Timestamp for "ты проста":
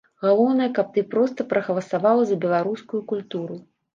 0.95-1.45